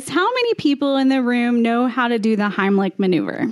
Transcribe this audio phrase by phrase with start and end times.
[0.00, 3.46] how many people in the room know how to do the Heimlich maneuver?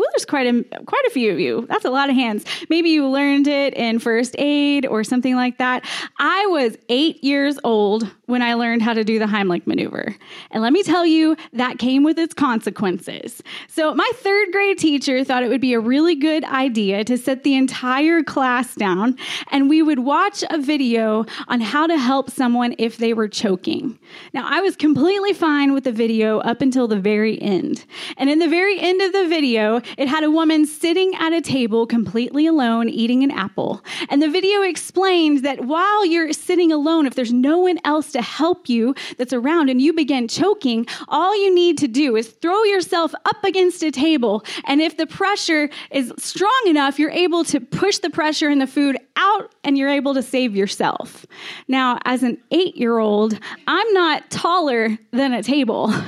[0.00, 1.66] Ooh, there's quite a quite a few of you.
[1.68, 2.44] That's a lot of hands.
[2.70, 5.84] Maybe you learned it in first aid or something like that.
[6.18, 10.16] I was eight years old when I learned how to do the Heimlich maneuver.
[10.50, 13.42] And let me tell you, that came with its consequences.
[13.68, 17.44] So, my third grade teacher thought it would be a really good idea to set
[17.44, 19.18] the entire class down
[19.50, 23.98] and we would watch a video on how to help someone if they were choking.
[24.32, 27.84] Now, I was completely fine with the video up until the very end.
[28.16, 31.42] And in the very end of the video, it had a woman sitting at a
[31.42, 33.84] table completely alone eating an apple.
[34.08, 38.21] And the video explained that while you're sitting alone, if there's no one else to
[38.22, 42.62] help you that's around and you begin choking, all you need to do is throw
[42.64, 44.44] yourself up against a table.
[44.64, 48.66] And if the pressure is strong enough, you're able to push the pressure in the
[48.66, 51.26] food out and you're able to save yourself.
[51.68, 55.92] Now, as an eight year old, I'm not taller than a table.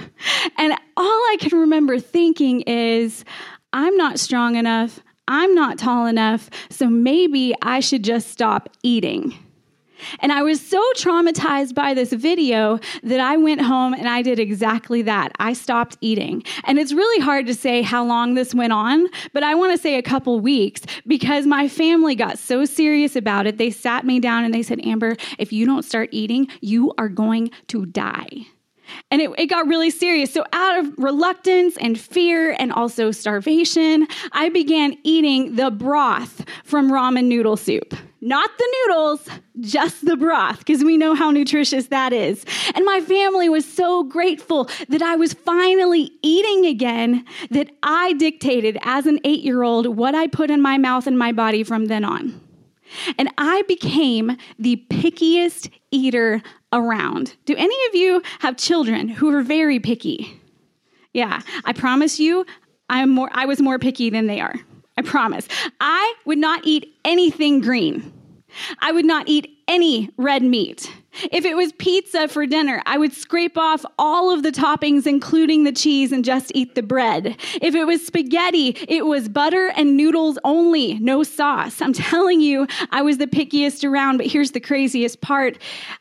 [0.56, 3.24] And all I can remember thinking is,
[3.72, 5.00] I'm not strong enough.
[5.26, 6.48] I'm not tall enough.
[6.70, 9.34] So maybe I should just stop eating.
[10.20, 14.38] And I was so traumatized by this video that I went home and I did
[14.38, 15.33] exactly that.
[15.38, 16.42] I stopped eating.
[16.64, 19.78] And it's really hard to say how long this went on, but I want to
[19.78, 23.58] say a couple weeks because my family got so serious about it.
[23.58, 27.08] They sat me down and they said, Amber, if you don't start eating, you are
[27.08, 28.46] going to die.
[29.11, 30.33] And it, it, got really serious.
[30.33, 36.91] So, out of reluctance and fear and also starvation, I began eating the broth from
[36.91, 37.94] ramen noodle soup.
[38.25, 39.28] Not the noodles,
[39.61, 42.47] just the broth, because we know how nutritious that is.
[42.75, 48.79] And my family was so grateful that I was finally eating again that I dictated
[48.80, 51.84] as an eight year old what I put in my mouth and my body from
[51.84, 52.40] then on.
[53.18, 56.40] And I became the pickiest eater
[56.73, 57.36] around.
[57.45, 60.40] Do any of you have children who are very picky?
[61.13, 62.46] Yeah, I promise you,
[62.89, 64.55] I'm more I was more picky than they are.
[64.96, 65.48] I promise.
[65.80, 68.12] I would not eat anything green.
[68.78, 70.92] I would not eat any red meat.
[71.32, 75.64] If it was pizza for dinner, I would scrape off all of the toppings, including
[75.64, 77.36] the cheese, and just eat the bread.
[77.62, 81.80] If it was spaghetti, it was butter and noodles only, no sauce.
[81.80, 85.58] I'm telling you, I was the pickiest around, but here's the craziest part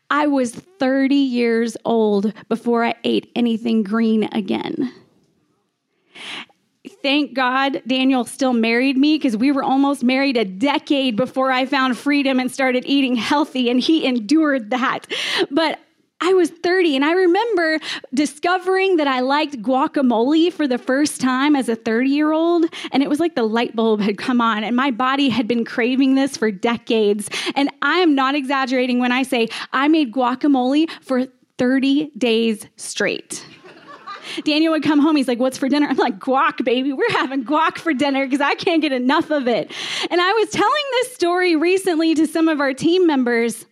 [0.10, 4.92] I was 30 years old before I ate anything green again
[7.04, 11.66] thank God Daniel still married me because we were almost married a decade before I
[11.66, 15.06] found freedom and started eating healthy, and he endured that.
[15.52, 15.80] But
[16.26, 17.80] I was 30 and I remember
[18.14, 22.66] discovering that I liked guacamole for the first time as a 30 year old.
[22.94, 25.66] And it was like the light bulb had come on, and my body had been
[25.66, 27.30] craving this for decades.
[27.56, 31.28] And I am not exaggerating when I say I made guacamole for
[31.58, 33.46] 30 days straight.
[34.44, 35.16] Daniel would come home.
[35.16, 35.88] He's like, What's for dinner?
[35.90, 36.94] I'm like, Guac, baby.
[36.94, 39.72] We're having guac for dinner because I can't get enough of it.
[40.10, 43.66] And I was telling this story recently to some of our team members.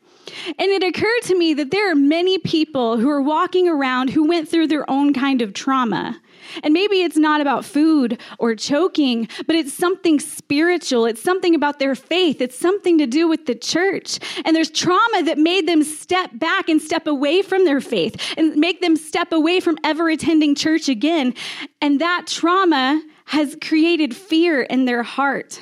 [0.47, 4.27] And it occurred to me that there are many people who are walking around who
[4.27, 6.21] went through their own kind of trauma.
[6.63, 11.05] And maybe it's not about food or choking, but it's something spiritual.
[11.05, 12.41] It's something about their faith.
[12.41, 14.19] It's something to do with the church.
[14.45, 18.55] And there's trauma that made them step back and step away from their faith and
[18.55, 21.33] make them step away from ever attending church again.
[21.81, 25.61] And that trauma has created fear in their heart.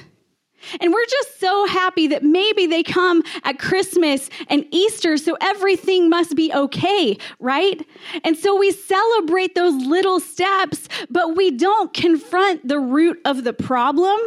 [0.81, 6.09] And we're just so happy that maybe they come at Christmas and Easter, so everything
[6.09, 7.85] must be okay, right?
[8.23, 13.53] And so we celebrate those little steps, but we don't confront the root of the
[13.53, 14.19] problem,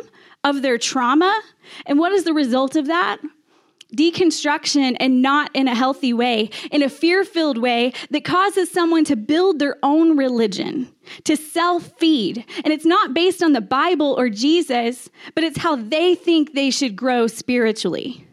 [0.45, 1.41] of their trauma.
[1.87, 3.19] And what is the result of that?
[3.97, 9.05] Deconstruction and not in a healthy way, in a fear filled way that causes someone
[9.05, 10.93] to build their own religion,
[11.25, 12.45] to self feed.
[12.65, 16.71] And it's not based on the Bible or Jesus, but it's how they think they
[16.71, 18.27] should grow spiritually.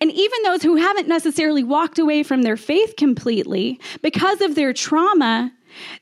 [0.00, 4.72] And even those who haven't necessarily walked away from their faith completely, because of their
[4.72, 5.52] trauma,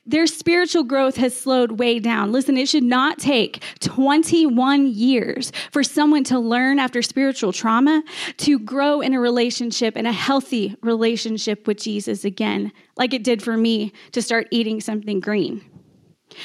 [0.05, 2.31] their spiritual growth has slowed way down.
[2.31, 8.03] Listen, it should not take 21 years for someone to learn after spiritual trauma
[8.37, 13.41] to grow in a relationship, in a healthy relationship with Jesus again, like it did
[13.41, 15.61] for me to start eating something green.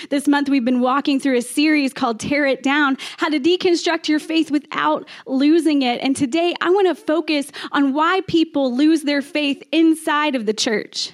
[0.09, 4.09] This month, we've been walking through a series called Tear It Down How to Deconstruct
[4.09, 6.01] Your Faith Without Losing It.
[6.03, 10.55] And today, I want to focus on why people lose their faith inside of the
[10.55, 11.13] church.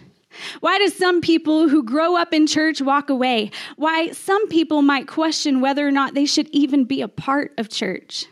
[0.61, 3.51] Why do some people who grow up in church walk away?
[3.77, 7.69] Why some people might question whether or not they should even be a part of
[7.69, 8.27] church?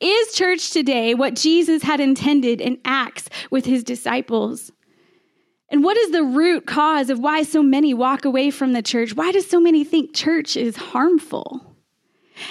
[0.00, 4.70] Is church today what Jesus had intended in Acts with his disciples?
[5.68, 9.14] And what is the root cause of why so many walk away from the church?
[9.14, 11.74] Why do so many think church is harmful?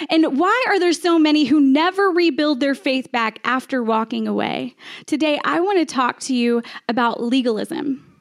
[0.10, 4.76] And why are there so many who never rebuild their faith back after walking away?
[5.06, 8.13] Today, I want to talk to you about legalism.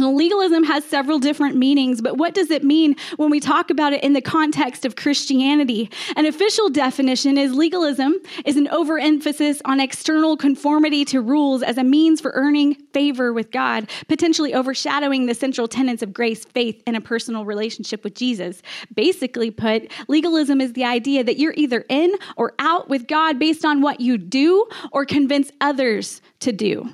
[0.00, 4.04] Legalism has several different meanings, but what does it mean when we talk about it
[4.04, 5.90] in the context of Christianity?
[6.14, 8.14] An official definition is legalism
[8.44, 13.50] is an overemphasis on external conformity to rules as a means for earning favor with
[13.50, 18.62] God, potentially overshadowing the central tenets of grace, faith, and a personal relationship with Jesus.
[18.94, 23.64] Basically put, legalism is the idea that you're either in or out with God based
[23.64, 26.88] on what you do or convince others to do.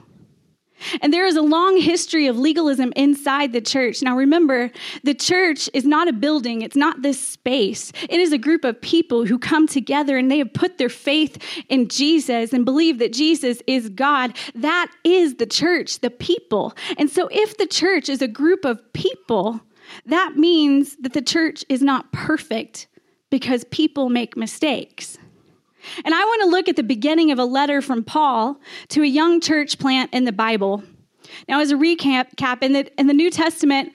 [1.00, 4.02] And there is a long history of legalism inside the church.
[4.02, 4.70] Now, remember,
[5.02, 7.92] the church is not a building, it's not this space.
[8.08, 11.42] It is a group of people who come together and they have put their faith
[11.68, 14.36] in Jesus and believe that Jesus is God.
[14.54, 16.74] That is the church, the people.
[16.98, 19.60] And so, if the church is a group of people,
[20.06, 22.88] that means that the church is not perfect
[23.30, 25.18] because people make mistakes.
[26.04, 29.06] And I want to look at the beginning of a letter from Paul to a
[29.06, 30.82] young church plant in the Bible.
[31.48, 33.92] Now, as a recap, cap, in, the, in the New Testament,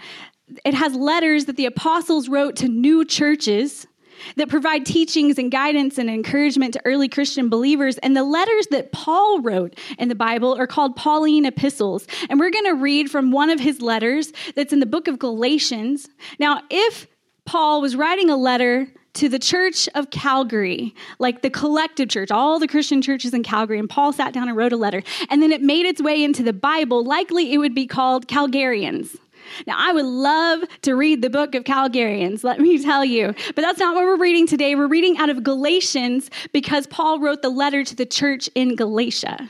[0.66, 3.88] it has letters that the apostles wrote to new churches
[4.36, 7.98] that provide teachings and guidance and encouragement to early Christian believers.
[8.00, 12.06] And the letters that Paul wrote in the Bible are called Pauline epistles.
[12.30, 15.20] And we're going to read from one of his letters that's in the book of
[15.20, 16.10] Galatians.
[16.40, 17.08] Now, if
[17.46, 22.60] Paul was writing a letter to the church of Calgary, like the collective church, all
[22.60, 23.80] the Christian churches in Calgary.
[23.80, 25.04] And Paul sat down and wrote a letter.
[25.30, 27.04] And then it made its way into the Bible.
[27.04, 29.18] Likely it would be called Calgarians.
[29.66, 33.34] Now, I would love to read the book of Calgarians, let me tell you.
[33.56, 34.76] But that's not what we're reading today.
[34.76, 39.50] We're reading out of Galatians because Paul wrote the letter to the church in Galatia.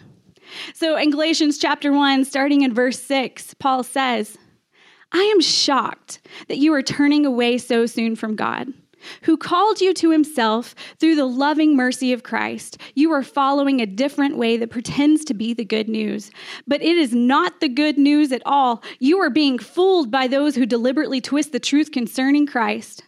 [0.73, 4.37] So in Galatians chapter 1, starting in verse 6, Paul says,
[5.11, 8.73] I am shocked that you are turning away so soon from God
[9.23, 12.77] who called you to himself through the loving mercy of Christ.
[12.95, 16.31] You are following a different way that pretends to be the good news,
[16.67, 18.83] but it is not the good news at all.
[18.99, 23.03] You are being fooled by those who deliberately twist the truth concerning Christ.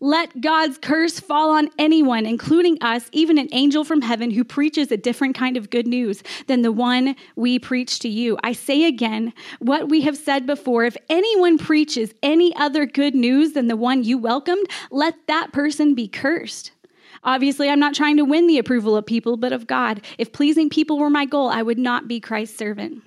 [0.00, 4.90] Let God's curse fall on anyone, including us, even an angel from heaven who preaches
[4.90, 8.38] a different kind of good news than the one we preach to you.
[8.42, 13.52] I say again what we have said before if anyone preaches any other good news
[13.52, 16.72] than the one you welcomed, let that person be cursed.
[17.24, 20.00] Obviously, I'm not trying to win the approval of people, but of God.
[20.16, 23.02] If pleasing people were my goal, I would not be Christ's servant.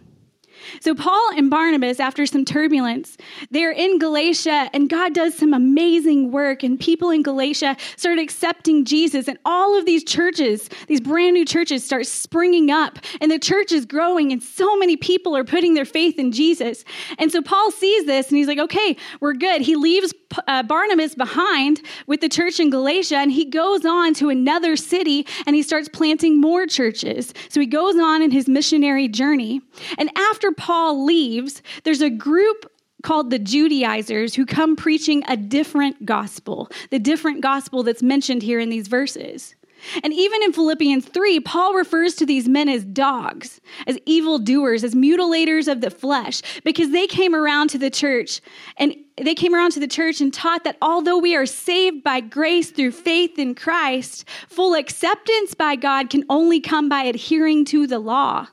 [0.82, 3.18] So, Paul and Barnabas, after some turbulence,
[3.52, 6.64] they're in Galatia, and God does some amazing work.
[6.64, 9.28] And people in Galatia start accepting Jesus.
[9.28, 13.00] And all of these churches, these brand new churches, start springing up.
[13.22, 16.84] And the church is growing, and so many people are putting their faith in Jesus.
[17.18, 19.62] And so, Paul sees this, and he's like, okay, we're good.
[19.62, 20.14] He leaves
[20.48, 25.26] uh, Barnabas behind with the church in Galatia, and he goes on to another city
[25.46, 27.34] and he starts planting more churches.
[27.50, 29.62] So, he goes on in his missionary journey.
[29.98, 32.70] And after Paul leaves, there's a group
[33.02, 38.60] called the Judaizers who come preaching a different gospel, the different gospel that's mentioned here
[38.60, 39.56] in these verses.
[40.04, 44.94] And even in Philippians 3, Paul refers to these men as dogs, as evildoers, as
[44.94, 48.42] mutilators of the flesh, because they came around to the church
[48.76, 52.20] and they came around to the church and taught that although we are saved by
[52.20, 57.88] grace through faith in Christ, full acceptance by God can only come by adhering to
[57.88, 58.48] the law.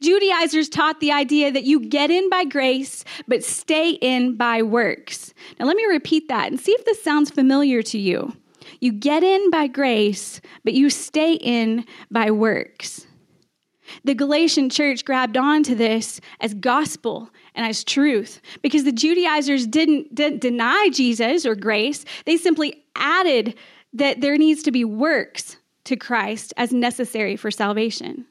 [0.00, 5.34] Judaizers taught the idea that you get in by grace, but stay in by works.
[5.58, 8.34] Now, let me repeat that and see if this sounds familiar to you.
[8.80, 13.06] You get in by grace, but you stay in by works.
[14.04, 20.14] The Galatian church grabbed onto this as gospel and as truth because the Judaizers didn't,
[20.14, 22.04] didn't deny Jesus or grace.
[22.24, 23.54] They simply added
[23.92, 28.26] that there needs to be works to Christ as necessary for salvation.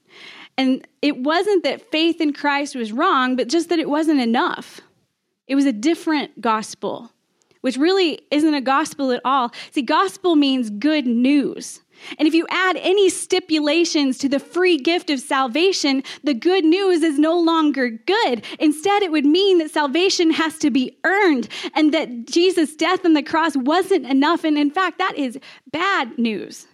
[0.58, 4.82] And it wasn't that faith in Christ was wrong, but just that it wasn't enough.
[5.48, 7.12] It was a different gospel,
[7.62, 9.52] which really isn't a gospel at all.
[9.72, 11.82] See, gospel means good news.
[12.18, 17.04] And if you add any stipulations to the free gift of salvation, the good news
[17.04, 18.44] is no longer good.
[18.60, 23.14] Instead, it would mean that salvation has to be earned and that Jesus' death on
[23.14, 24.44] the cross wasn't enough.
[24.44, 25.40] And in fact, that is
[25.72, 26.68] bad news.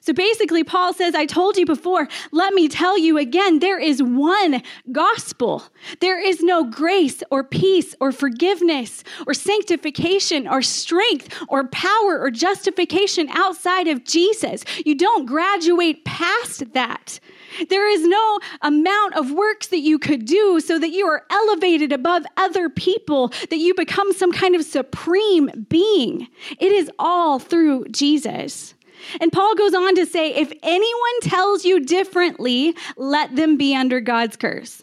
[0.00, 4.02] So basically, Paul says, I told you before, let me tell you again, there is
[4.02, 4.62] one
[4.92, 5.62] gospel.
[6.00, 12.30] There is no grace or peace or forgiveness or sanctification or strength or power or
[12.30, 14.64] justification outside of Jesus.
[14.84, 17.20] You don't graduate past that.
[17.68, 21.92] There is no amount of works that you could do so that you are elevated
[21.92, 26.28] above other people, that you become some kind of supreme being.
[26.58, 28.74] It is all through Jesus.
[29.20, 34.00] And Paul goes on to say if anyone tells you differently, let them be under
[34.00, 34.82] God's curse.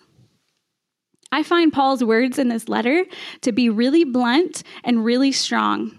[1.31, 3.05] I find Paul's words in this letter
[3.41, 5.97] to be really blunt and really strong.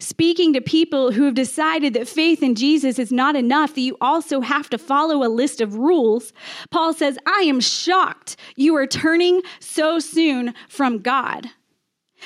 [0.00, 3.96] Speaking to people who have decided that faith in Jesus is not enough, that you
[4.00, 6.32] also have to follow a list of rules,
[6.70, 11.50] Paul says, I am shocked you are turning so soon from God.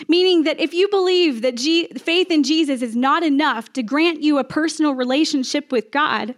[0.06, 4.22] Meaning that if you believe that G- faith in Jesus is not enough to grant
[4.22, 6.34] you a personal relationship with God,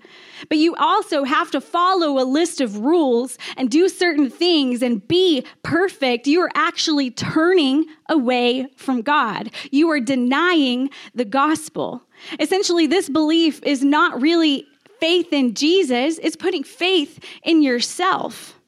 [0.49, 5.07] but you also have to follow a list of rules and do certain things and
[5.07, 9.50] be perfect, you are actually turning away from God.
[9.71, 12.02] You are denying the gospel.
[12.38, 14.67] Essentially, this belief is not really
[15.00, 18.60] faith in Jesus, it's putting faith in yourself.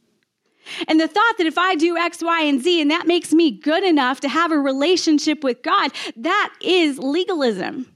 [0.89, 3.51] And the thought that if I do X, Y, and Z and that makes me
[3.51, 7.92] good enough to have a relationship with God, that is legalism.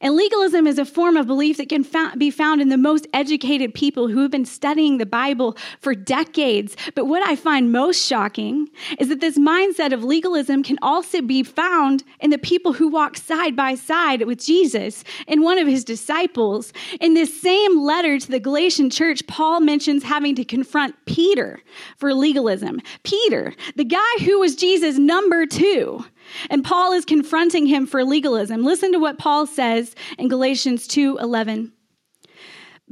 [0.00, 1.84] And legalism is a form of belief that can
[2.18, 6.76] be found in the most educated people who have been studying the Bible for decades.
[6.94, 8.68] But what I find most shocking
[8.98, 13.16] is that this mindset of legalism can also be found in the people who walk
[13.16, 16.72] side by side with Jesus and one of his disciples.
[17.00, 21.60] In this same letter to the Galatian church, Paul mentions having to confront Peter
[21.96, 22.80] for legalism.
[23.02, 26.04] Peter, the guy who was Jesus' number two.
[26.50, 28.62] And Paul is confronting him for legalism.
[28.62, 31.72] Listen to what Paul says in Galatians 2:11.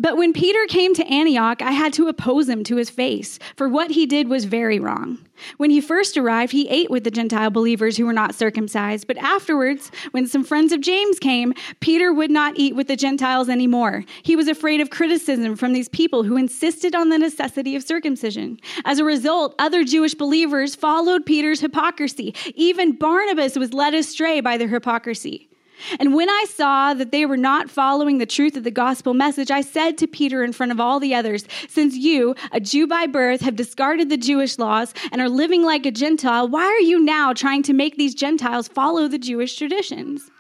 [0.00, 3.69] But when Peter came to Antioch, I had to oppose him to his face, for
[3.69, 5.19] what he did was very wrong.
[5.59, 9.07] When he first arrived, he ate with the Gentile believers who were not circumcised.
[9.07, 13.50] But afterwards, when some friends of James came, Peter would not eat with the Gentiles
[13.50, 14.07] anymore.
[14.23, 18.59] He was afraid of criticism from these people who insisted on the necessity of circumcision.
[18.87, 22.35] As a result, other Jewish believers followed Peter's hypocrisy.
[22.54, 25.50] Even Barnabas was led astray by their hypocrisy.
[25.99, 29.50] And when I saw that they were not following the truth of the gospel message,
[29.50, 33.06] I said to Peter in front of all the others, Since you, a Jew by
[33.06, 37.00] birth, have discarded the Jewish laws and are living like a Gentile, why are you
[37.00, 40.30] now trying to make these Gentiles follow the Jewish traditions?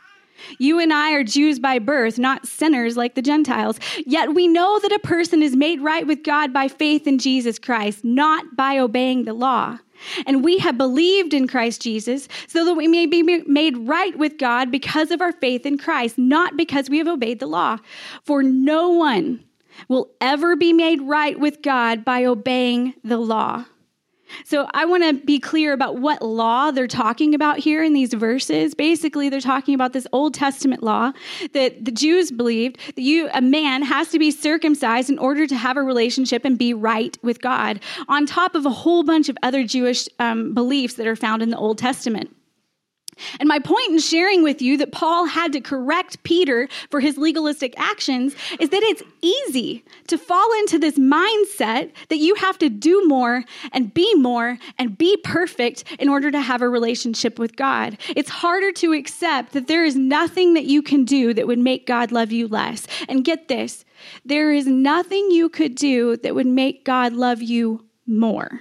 [0.58, 3.78] You and I are Jews by birth, not sinners like the Gentiles.
[4.06, 7.58] Yet we know that a person is made right with God by faith in Jesus
[7.58, 9.78] Christ, not by obeying the law.
[10.26, 14.38] And we have believed in Christ Jesus so that we may be made right with
[14.38, 17.78] God because of our faith in Christ, not because we have obeyed the law.
[18.24, 19.44] For no one
[19.88, 23.64] will ever be made right with God by obeying the law.
[24.44, 28.14] So I want to be clear about what law they're talking about here in these
[28.14, 28.74] verses.
[28.74, 31.12] Basically, they're talking about this Old Testament law
[31.52, 35.56] that the Jews believed that you a man has to be circumcised in order to
[35.56, 39.36] have a relationship and be right with God, on top of a whole bunch of
[39.42, 42.34] other Jewish um, beliefs that are found in the Old Testament.
[43.38, 47.16] And my point in sharing with you that Paul had to correct Peter for his
[47.16, 52.68] legalistic actions is that it's easy to fall into this mindset that you have to
[52.68, 57.56] do more and be more and be perfect in order to have a relationship with
[57.56, 57.98] God.
[58.16, 61.86] It's harder to accept that there is nothing that you can do that would make
[61.86, 62.86] God love you less.
[63.08, 63.84] And get this
[64.24, 68.60] there is nothing you could do that would make God love you more.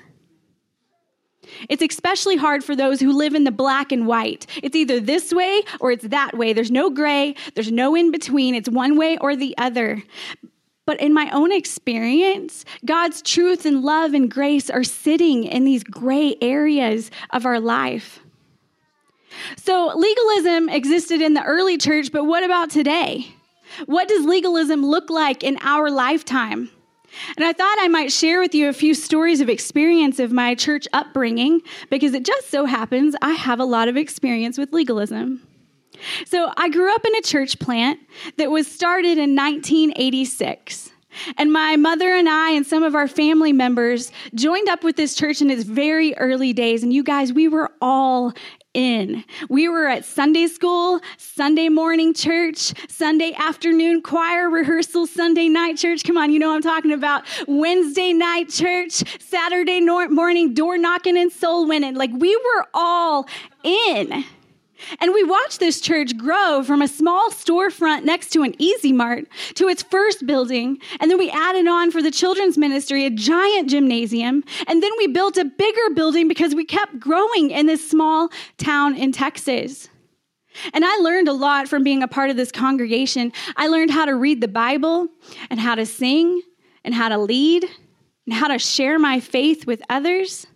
[1.68, 4.46] It's especially hard for those who live in the black and white.
[4.62, 6.54] It's either this way or it's that way.
[6.54, 8.56] There's no gray, there's no in between.
[8.56, 10.04] It's one way or the other.
[10.86, 15.84] But in my own experience, God's truth and love and grace are sitting in these
[15.84, 18.22] gray areas of our life.
[19.58, 23.28] So, legalism existed in the early church, but what about today?
[23.86, 26.72] What does legalism look like in our lifetime?
[27.36, 30.56] And I thought I might share with you a few stories of experience of my
[30.56, 35.42] church upbringing because it just so happens I have a lot of experience with legalism.
[36.26, 38.00] So I grew up in a church plant
[38.38, 40.92] that was started in 1986.
[41.38, 45.16] And my mother and I and some of our family members joined up with this
[45.16, 46.84] church in its very early days.
[46.84, 48.34] And you guys, we were all
[48.74, 49.24] in.
[49.50, 56.04] We were at Sunday school, Sunday morning church, Sunday afternoon choir rehearsal, Sunday night church.
[56.04, 57.24] Come on, you know I'm talking about.
[57.48, 61.96] Wednesday night church, Saturday morning door knocking and soul winning.
[61.96, 63.28] Like we were all
[63.64, 64.24] in.
[65.00, 69.26] And we watched this church grow from a small storefront next to an Easy Mart
[69.56, 70.80] to its first building.
[71.00, 74.44] And then we added on for the children's ministry a giant gymnasium.
[74.68, 78.96] And then we built a bigger building because we kept growing in this small town
[78.96, 79.90] in Texas.
[80.74, 83.32] And I learned a lot from being a part of this congregation.
[83.56, 85.08] I learned how to read the Bible
[85.50, 86.42] and how to sing
[86.84, 87.66] and how to lead
[88.26, 90.48] and how to share my faith with others.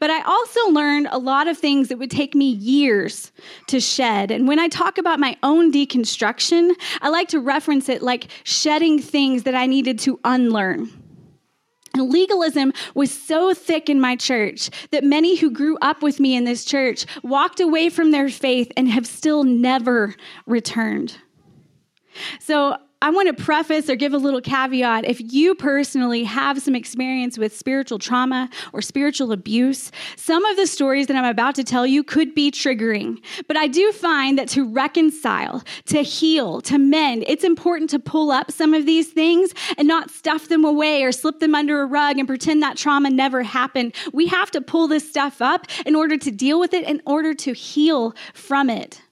[0.00, 3.32] But I also learned a lot of things that would take me years
[3.68, 4.30] to shed.
[4.30, 9.00] And when I talk about my own deconstruction, I like to reference it like shedding
[9.00, 10.90] things that I needed to unlearn.
[11.94, 16.34] And legalism was so thick in my church that many who grew up with me
[16.34, 20.14] in this church walked away from their faith and have still never
[20.46, 21.16] returned.
[22.40, 25.04] So I want to preface or give a little caveat.
[25.04, 30.66] If you personally have some experience with spiritual trauma or spiritual abuse, some of the
[30.66, 33.22] stories that I'm about to tell you could be triggering.
[33.46, 38.30] But I do find that to reconcile, to heal, to mend, it's important to pull
[38.30, 41.86] up some of these things and not stuff them away or slip them under a
[41.86, 43.94] rug and pretend that trauma never happened.
[44.14, 47.34] We have to pull this stuff up in order to deal with it, in order
[47.34, 49.02] to heal from it.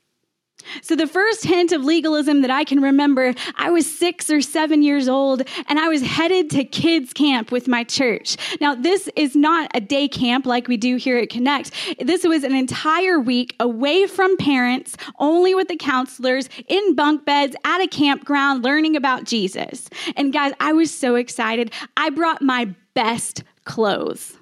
[0.82, 4.82] So, the first hint of legalism that I can remember, I was six or seven
[4.82, 8.36] years old and I was headed to kids' camp with my church.
[8.60, 11.72] Now, this is not a day camp like we do here at Connect.
[12.00, 17.56] This was an entire week away from parents, only with the counselors, in bunk beds,
[17.64, 19.88] at a campground, learning about Jesus.
[20.16, 21.72] And guys, I was so excited.
[21.96, 24.36] I brought my best clothes.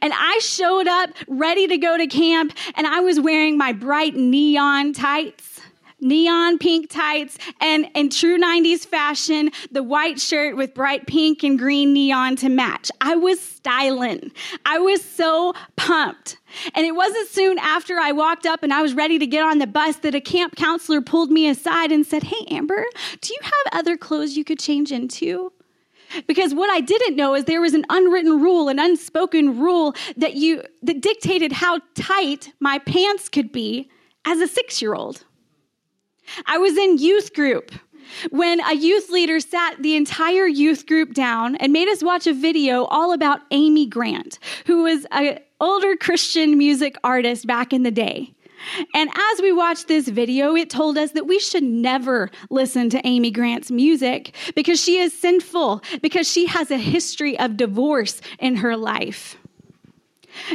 [0.00, 4.14] And I showed up ready to go to camp, and I was wearing my bright
[4.14, 5.51] neon tights
[6.02, 11.58] neon pink tights, and in true 90s fashion, the white shirt with bright pink and
[11.58, 12.90] green neon to match.
[13.00, 14.32] I was styling.
[14.66, 16.36] I was so pumped.
[16.74, 19.58] And it wasn't soon after I walked up and I was ready to get on
[19.58, 22.84] the bus that a camp counselor pulled me aside and said, Hey, Amber,
[23.20, 25.52] do you have other clothes you could change into?
[26.26, 30.34] Because what I didn't know is there was an unwritten rule, an unspoken rule that
[30.34, 33.88] you that dictated how tight my pants could be
[34.26, 35.24] as a 6-year-old.
[36.46, 37.72] I was in youth group
[38.30, 42.34] when a youth leader sat the entire youth group down and made us watch a
[42.34, 47.90] video all about Amy Grant, who was an older Christian music artist back in the
[47.90, 48.34] day.
[48.94, 53.04] And as we watched this video, it told us that we should never listen to
[53.06, 58.56] Amy Grant's music because she is sinful, because she has a history of divorce in
[58.56, 59.36] her life.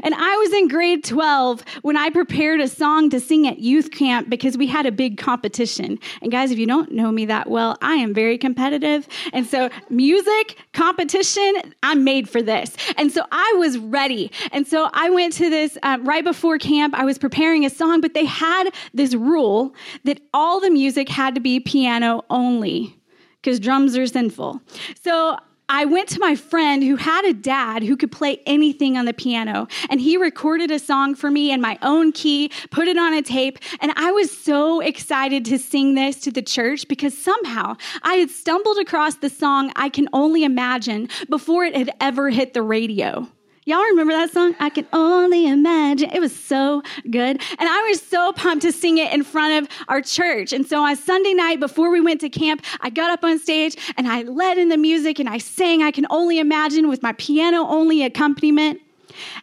[0.04, 3.92] And I was in grade 12 when I prepared a song to sing at youth
[3.92, 6.00] camp because we had a big competition.
[6.22, 9.08] And guys, if you don't know me that well, I am very competitive.
[9.34, 12.76] And so, music, competition, I'm made for this.
[12.98, 14.32] And so, I was ready.
[14.52, 16.94] And so, I went to this um, right before camp.
[16.96, 21.36] I was preparing a song, but they had this rule that all the music had
[21.36, 22.98] to be piano only
[23.42, 24.62] because drums are sinful.
[25.02, 25.38] So
[25.70, 29.14] I went to my friend who had a dad who could play anything on the
[29.14, 33.14] piano, and he recorded a song for me in my own key, put it on
[33.14, 37.76] a tape, and I was so excited to sing this to the church because somehow
[38.02, 42.54] I had stumbled across the song I Can Only Imagine before it had ever hit
[42.54, 43.28] the radio.
[43.68, 44.56] Y'all remember that song?
[44.62, 46.10] I can only imagine.
[46.12, 47.42] It was so good.
[47.60, 50.54] And I was so pumped to sing it in front of our church.
[50.54, 53.76] And so on Sunday night before we went to camp, I got up on stage
[53.98, 57.12] and I led in the music and I sang I can only imagine with my
[57.12, 58.80] piano only accompaniment.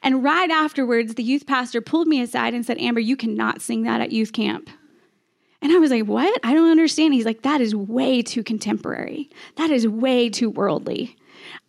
[0.03, 3.83] And right afterwards, the youth pastor pulled me aside and said, Amber, you cannot sing
[3.83, 4.71] that at youth camp.
[5.61, 6.41] And I was like, What?
[6.43, 7.13] I don't understand.
[7.13, 9.29] He's like, That is way too contemporary.
[9.57, 11.15] That is way too worldly.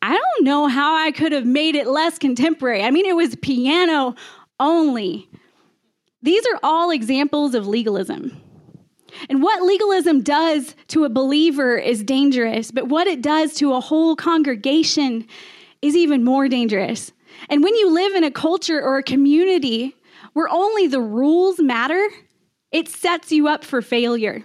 [0.02, 2.84] I don't know how I could have made it less contemporary.
[2.84, 4.16] I mean, it was piano
[4.60, 5.28] only.
[6.22, 8.42] These are all examples of legalism.
[9.30, 13.80] And what legalism does to a believer is dangerous, but what it does to a
[13.80, 15.28] whole congregation
[15.82, 17.12] is even more dangerous.
[17.50, 19.96] And when you live in a culture or a community
[20.34, 22.08] where only the rules matter,
[22.72, 24.44] it sets you up for failure.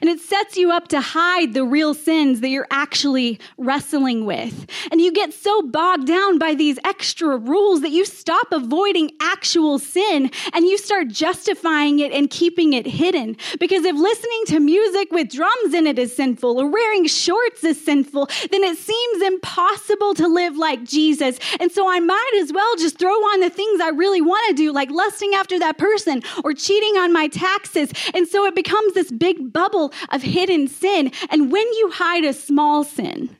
[0.00, 4.66] And it sets you up to hide the real sins that you're actually wrestling with.
[4.90, 9.78] And you get so bogged down by these extra rules that you stop avoiding actual
[9.78, 13.36] sin and you start justifying it and keeping it hidden.
[13.60, 17.82] Because if listening to music with drums in it is sinful or wearing shorts is
[17.82, 21.38] sinful, then it seems impossible to live like Jesus.
[21.60, 24.54] And so I might as well just throw on the things I really want to
[24.54, 27.92] do, like lusting after that person or cheating on my taxes.
[28.14, 31.12] And so it becomes this big bubble of hidden sin.
[31.30, 33.36] And when you hide a small sin,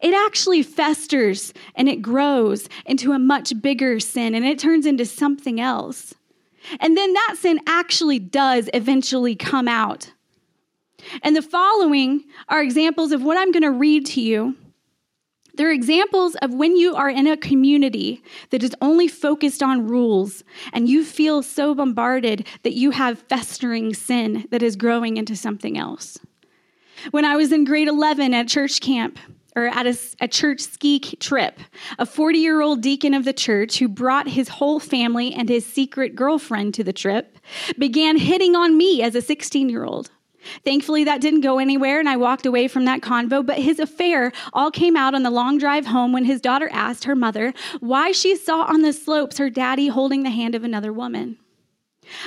[0.00, 5.04] it actually festers and it grows into a much bigger sin and it turns into
[5.04, 6.14] something else.
[6.80, 10.12] And then that sin actually does eventually come out.
[11.22, 14.56] And the following are examples of what I'm going to read to you
[15.62, 18.20] they're examples of when you are in a community
[18.50, 23.94] that is only focused on rules and you feel so bombarded that you have festering
[23.94, 26.18] sin that is growing into something else.
[27.12, 29.20] When I was in grade 11 at church camp,
[29.54, 31.60] or at a, a church ski trip,
[31.96, 35.64] a 40 year old deacon of the church who brought his whole family and his
[35.64, 37.38] secret girlfriend to the trip
[37.78, 40.10] began hitting on me as a 16 year old.
[40.64, 43.44] Thankfully, that didn't go anywhere, and I walked away from that convo.
[43.44, 47.04] But his affair all came out on the long drive home when his daughter asked
[47.04, 50.92] her mother why she saw on the slopes her daddy holding the hand of another
[50.92, 51.38] woman.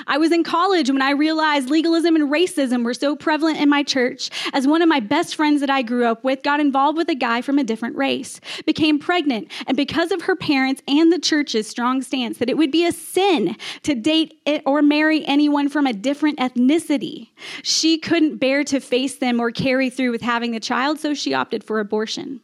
[0.08, 3.84] I was in college when I realized legalism and racism were so prevalent in my
[3.84, 7.10] church as one of my best friends that I grew up with got involved with
[7.10, 11.20] a guy from a different race, became pregnant, and because of her parents and the
[11.20, 15.88] church's strong stance that it would be a sin to date or marry anyone from
[15.88, 17.30] a different ethnicity,
[17.64, 21.34] she couldn't bear to face them or carry through with having the child, so she
[21.34, 22.42] opted for abortion.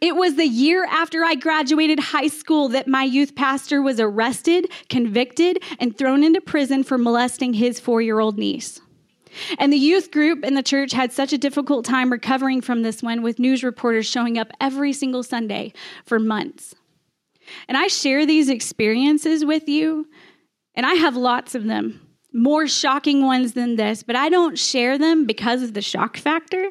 [0.00, 4.70] It was the year after I graduated high school that my youth pastor was arrested,
[4.88, 8.80] convicted, and thrown into prison for molesting his four year old niece.
[9.58, 13.02] And the youth group in the church had such a difficult time recovering from this
[13.02, 15.72] one, with news reporters showing up every single Sunday
[16.04, 16.74] for months.
[17.68, 20.06] And I share these experiences with you,
[20.74, 24.98] and I have lots of them more shocking ones than this, but I don't share
[24.98, 26.68] them because of the shock factor.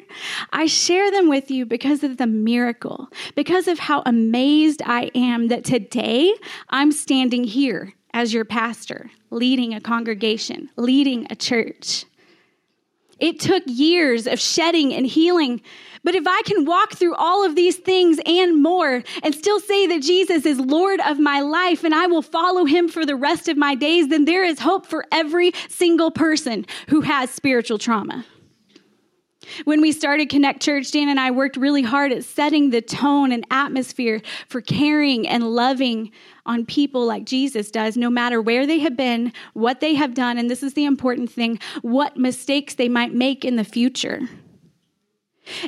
[0.52, 5.48] I share them with you because of the miracle, because of how amazed I am
[5.48, 6.32] that today
[6.68, 12.04] I'm standing here as your pastor, leading a congregation, leading a church.
[13.18, 15.60] It took years of shedding and healing.
[16.08, 19.86] But if I can walk through all of these things and more and still say
[19.88, 23.46] that Jesus is Lord of my life and I will follow him for the rest
[23.46, 28.24] of my days, then there is hope for every single person who has spiritual trauma.
[29.66, 33.30] When we started Connect Church, Dan and I worked really hard at setting the tone
[33.30, 36.10] and atmosphere for caring and loving
[36.46, 40.38] on people like Jesus does, no matter where they have been, what they have done,
[40.38, 44.26] and this is the important thing, what mistakes they might make in the future.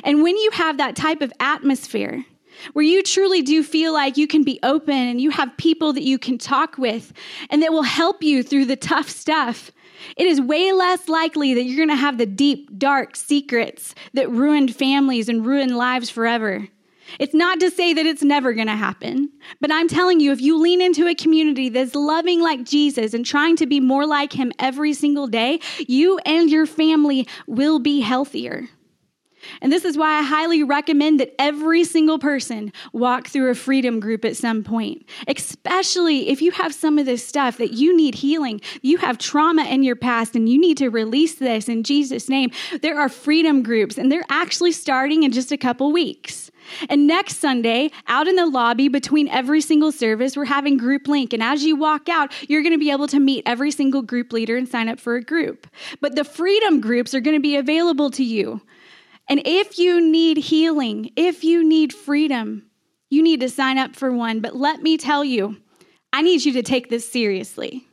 [0.03, 2.25] And when you have that type of atmosphere,
[2.73, 6.03] where you truly do feel like you can be open and you have people that
[6.03, 7.13] you can talk with
[7.49, 9.71] and that will help you through the tough stuff,
[10.17, 14.29] it is way less likely that you're going to have the deep, dark secrets that
[14.29, 16.67] ruined families and ruined lives forever.
[17.19, 20.39] It's not to say that it's never going to happen, but I'm telling you, if
[20.39, 24.31] you lean into a community that's loving like Jesus and trying to be more like
[24.31, 28.69] him every single day, you and your family will be healthier.
[29.61, 33.99] And this is why I highly recommend that every single person walk through a freedom
[33.99, 38.15] group at some point, especially if you have some of this stuff that you need
[38.15, 38.61] healing.
[38.81, 42.51] You have trauma in your past and you need to release this in Jesus' name.
[42.81, 46.51] There are freedom groups, and they're actually starting in just a couple weeks.
[46.89, 51.33] And next Sunday, out in the lobby between every single service, we're having group link.
[51.33, 54.31] And as you walk out, you're going to be able to meet every single group
[54.31, 55.67] leader and sign up for a group.
[55.99, 58.61] But the freedom groups are going to be available to you.
[59.31, 62.69] And if you need healing, if you need freedom,
[63.09, 64.41] you need to sign up for one.
[64.41, 65.55] But let me tell you,
[66.11, 67.87] I need you to take this seriously.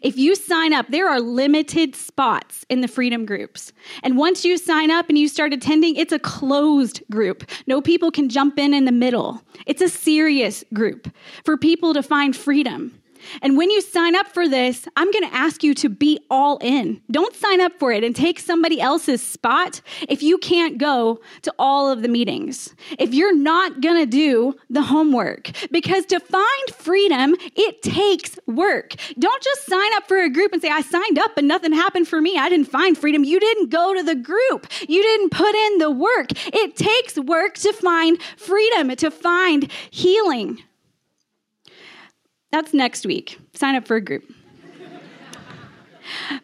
[0.00, 3.70] If you sign up, there are limited spots in the freedom groups.
[4.02, 7.44] And once you sign up and you start attending, it's a closed group.
[7.66, 9.42] No people can jump in in the middle.
[9.66, 12.98] It's a serious group for people to find freedom.
[13.42, 16.58] And when you sign up for this, I'm going to ask you to be all
[16.58, 17.00] in.
[17.10, 21.54] Don't sign up for it and take somebody else's spot if you can't go to
[21.58, 22.74] all of the meetings.
[22.98, 28.94] If you're not going to do the homework, because to find freedom, it takes work.
[29.18, 32.08] Don't just sign up for a group and say, I signed up and nothing happened
[32.08, 32.36] for me.
[32.38, 33.24] I didn't find freedom.
[33.24, 36.28] You didn't go to the group, you didn't put in the work.
[36.54, 40.62] It takes work to find freedom, to find healing.
[42.50, 43.38] That's next week.
[43.54, 44.24] Sign up for a group.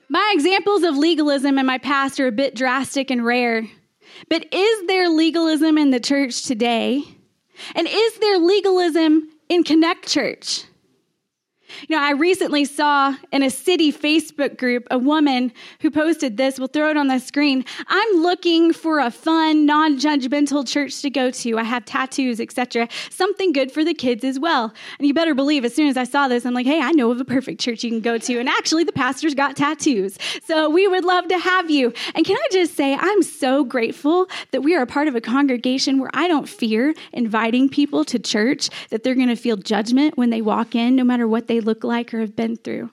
[0.08, 3.66] my examples of legalism in my past are a bit drastic and rare.
[4.28, 7.02] But is there legalism in the church today?
[7.74, 10.64] And is there legalism in Connect Church?
[11.88, 16.58] You know, I recently saw in a city Facebook group a woman who posted this.
[16.58, 17.64] We'll throw it on the screen.
[17.86, 21.58] I'm looking for a fun, non-judgmental church to go to.
[21.58, 22.88] I have tattoos, etc.
[23.10, 24.72] Something good for the kids as well.
[24.98, 27.10] And you better believe, as soon as I saw this, I'm like, hey, I know
[27.10, 28.38] of a perfect church you can go to.
[28.38, 31.92] And actually, the pastor's got tattoos, so we would love to have you.
[32.14, 35.20] And can I just say, I'm so grateful that we are a part of a
[35.20, 40.16] congregation where I don't fear inviting people to church that they're going to feel judgment
[40.16, 42.90] when they walk in, no matter what they look like or have been through.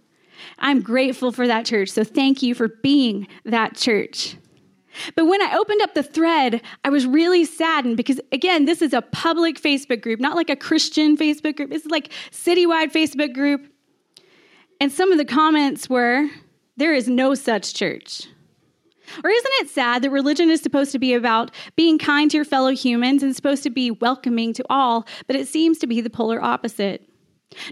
[0.58, 1.90] I'm grateful for that church.
[1.90, 4.38] So thank you for being that church.
[5.16, 8.94] But when I opened up the thread, I was really saddened because, again, this is
[8.94, 11.70] a public Facebook group, not like a Christian Facebook group.
[11.70, 13.66] This is like citywide Facebook group.
[14.82, 16.28] And some of the comments were,
[16.76, 18.28] there is no such church.
[19.24, 22.46] Or isn't it sad that religion is supposed to be about being kind to your
[22.46, 26.10] fellow humans and supposed to be welcoming to all, but it seems to be the
[26.10, 27.08] polar opposite?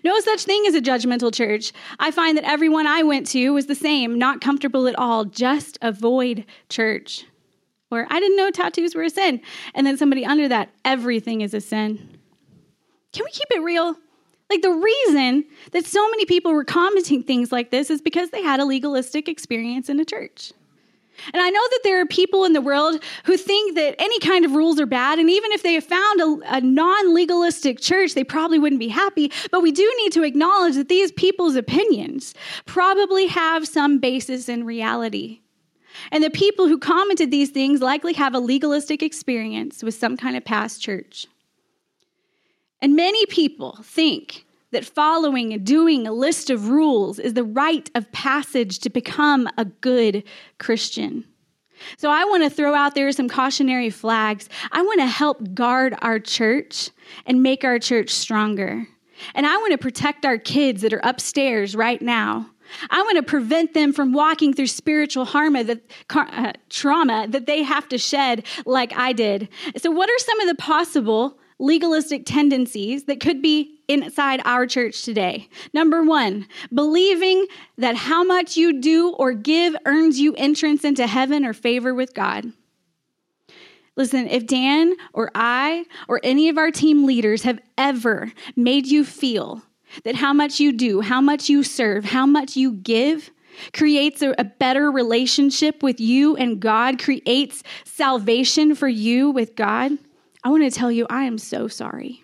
[0.04, 1.72] No such thing as a judgmental church.
[2.00, 5.78] I find that everyone I went to was the same, not comfortable at all, just
[5.82, 7.26] avoid church.
[7.92, 9.42] Or I didn't know tattoos were a sin.
[9.74, 12.20] And then somebody under that, everything is a sin.
[13.14, 13.96] Can we keep it real?
[14.50, 18.42] Like the reason that so many people were commenting things like this is because they
[18.42, 20.54] had a legalistic experience in a church.
[21.34, 24.46] And I know that there are people in the world who think that any kind
[24.46, 25.20] of rules are bad.
[25.20, 28.88] And even if they have found a, a non legalistic church, they probably wouldn't be
[28.88, 29.32] happy.
[29.52, 32.34] But we do need to acknowledge that these people's opinions
[32.66, 35.42] probably have some basis in reality.
[36.12, 40.38] And the people who commented these things likely have a legalistic experience with some kind
[40.38, 41.28] of past church.
[42.82, 47.90] And many people think that following and doing a list of rules is the rite
[47.96, 50.24] of passage to become a good
[50.58, 51.26] Christian.
[51.98, 54.50] So I want to throw out there some cautionary flags.
[54.72, 56.92] I want to help guard our church
[57.26, 58.88] and make our church stronger.
[59.34, 62.50] And I want to protect our kids that are upstairs right now.
[62.90, 67.64] I want to prevent them from walking through spiritual harma that, uh, trauma that they
[67.64, 69.50] have to shed like I did.
[69.78, 75.04] So, what are some of the possible legalistic tendencies that could be inside our church
[75.04, 75.50] today.
[75.74, 81.46] Number one, believing that how much you do or give earns you entrance into heaven
[81.46, 82.54] or favor with God.
[83.96, 89.04] Listen, if Dan or I or any of our team leaders have ever made you
[89.04, 89.62] feel
[90.06, 93.32] that how much you do, how much you serve, how much you give,
[93.74, 99.98] creates a, a, better relationship with you and God, creates salvation for you with God,
[100.44, 102.24] I want to tell you, I am so sorry.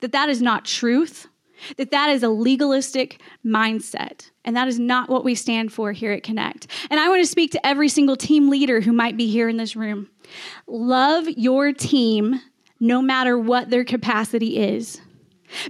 [0.00, 1.28] That that is not truth,
[1.76, 4.30] that that is a legalistic mindset.
[4.44, 6.66] And that is not what we stand for here at Connect.
[6.90, 9.56] And I want to speak to every single team leader who might be here in
[9.56, 10.08] this room.
[10.66, 12.40] Love your team
[12.80, 15.00] no matter what their capacity is.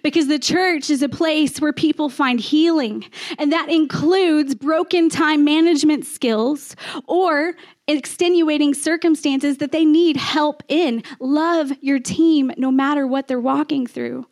[0.02, 3.04] Because the church is a place where people find healing,
[3.38, 7.54] and that includes broken time management skills or
[7.86, 11.02] extenuating circumstances that they need help in.
[11.20, 14.26] Love your team no matter what they're walking through.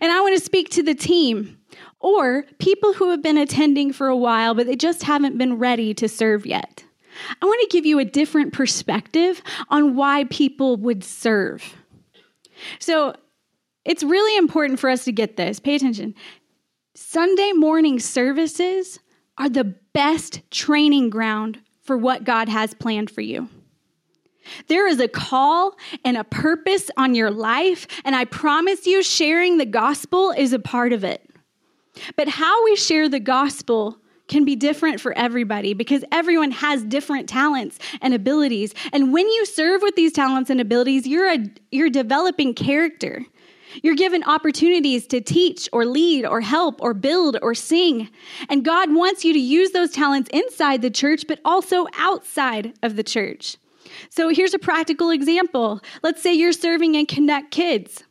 [0.00, 1.58] And I want to speak to the team
[2.00, 5.94] or people who have been attending for a while, but they just haven't been ready
[5.94, 6.84] to serve yet.
[7.42, 11.76] I want to give you a different perspective on why people would serve.
[12.78, 13.14] So,
[13.88, 15.58] it's really important for us to get this.
[15.58, 16.14] Pay attention.
[16.94, 19.00] Sunday morning services
[19.38, 23.48] are the best training ground for what God has planned for you.
[24.66, 25.74] There is a call
[26.04, 30.58] and a purpose on your life, and I promise you, sharing the gospel is a
[30.58, 31.24] part of it.
[32.16, 33.98] But how we share the gospel
[34.28, 38.74] can be different for everybody because everyone has different talents and abilities.
[38.92, 41.38] And when you serve with these talents and abilities, you're, a,
[41.70, 43.24] you're developing character.
[43.82, 48.08] You're given opportunities to teach or lead or help or build or sing.
[48.48, 52.96] And God wants you to use those talents inside the church, but also outside of
[52.96, 53.56] the church.
[54.10, 55.80] So here's a practical example.
[56.02, 58.04] Let's say you're serving in Connect Kids.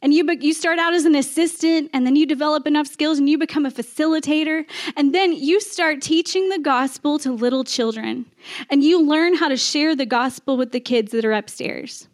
[0.00, 3.28] And you, you start out as an assistant, and then you develop enough skills and
[3.28, 4.64] you become a facilitator.
[4.96, 8.26] And then you start teaching the gospel to little children.
[8.70, 12.06] And you learn how to share the gospel with the kids that are upstairs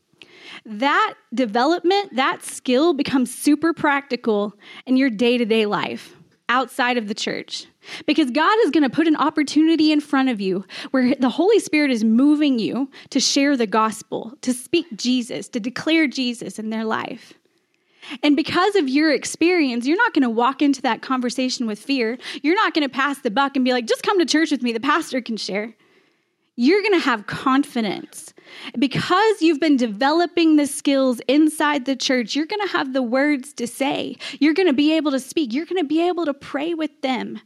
[0.66, 4.54] that development, that skill becomes super practical
[4.86, 6.16] in your day to day life
[6.48, 7.66] outside of the church.
[8.06, 11.58] Because God is going to put an opportunity in front of you where the Holy
[11.58, 16.70] Spirit is moving you to share the gospel, to speak Jesus, to declare Jesus in
[16.70, 17.34] their life.
[18.22, 22.18] And because of your experience, you're not going to walk into that conversation with fear.
[22.42, 24.62] You're not going to pass the buck and be like, just come to church with
[24.62, 24.72] me.
[24.72, 25.74] The pastor can share
[26.56, 28.32] you're going to have confidence.
[28.78, 33.52] Because you've been developing the skills inside the church, you're going to have the words
[33.54, 34.16] to say.
[34.38, 35.52] You're going to be able to speak.
[35.52, 37.40] You're going to be able to pray with them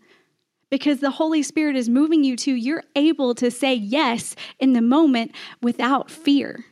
[0.71, 2.53] because the Holy Spirit is moving you to.
[2.53, 6.64] You're able to say yes in the moment without fear.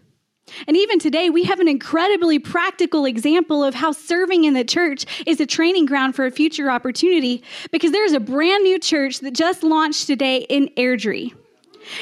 [0.69, 5.05] And even today, we have an incredibly practical example of how serving in the church
[5.27, 9.33] is a training ground for a future opportunity because there's a brand new church that
[9.33, 11.35] just launched today in Airdrie.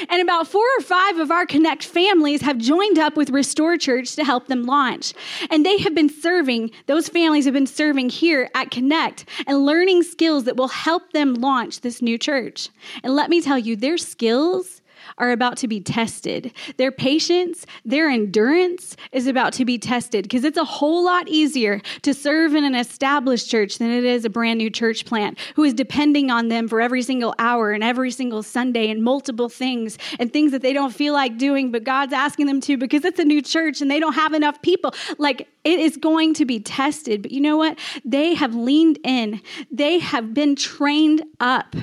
[0.09, 4.15] And about four or five of our Connect families have joined up with Restore Church
[4.15, 5.13] to help them launch.
[5.49, 10.03] And they have been serving, those families have been serving here at Connect and learning
[10.03, 12.69] skills that will help them launch this new church.
[13.03, 14.74] And let me tell you, their skills
[15.17, 16.51] are about to be tested.
[16.77, 21.81] Their patience, their endurance is about to be tested because it's a whole lot easier
[22.01, 25.63] to serve in an established church than it is a brand new church plant who
[25.63, 29.97] is depending on them for every single hour and every single Sunday and multiple things
[30.19, 33.19] and things that they don't feel like doing, but God's asking them to because it's
[33.19, 34.93] a new church and they don't have enough people.
[35.17, 37.21] Like it is going to be tested.
[37.21, 37.79] But you know what?
[38.03, 41.75] They have leaned in, they have been trained up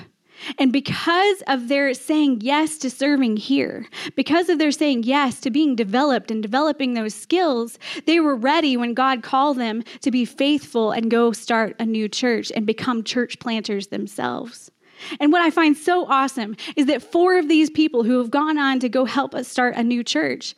[0.59, 5.51] and because of their saying yes to serving here, because of their saying yes to
[5.51, 10.25] being developed and developing those skills, they were ready when God called them to be
[10.25, 14.71] faithful and go start a new church and become church planters themselves.
[15.19, 18.59] And what I find so awesome is that four of these people who have gone
[18.59, 20.55] on to go help us start a new church,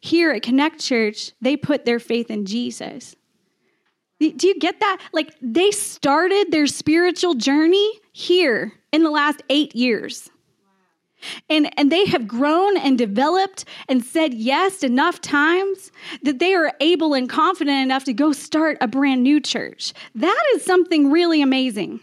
[0.00, 3.14] here at Connect Church, they put their faith in Jesus.
[4.32, 5.00] Do you get that?
[5.12, 10.30] Like they started their spiritual journey here in the last eight years.
[11.48, 15.90] And, and they have grown and developed and said yes enough times
[16.22, 19.94] that they are able and confident enough to go start a brand new church.
[20.14, 22.00] That is something really amazing.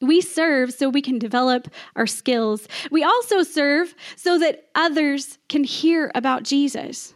[0.00, 2.66] We serve so we can develop our skills.
[2.90, 7.12] We also serve so that others can hear about Jesus.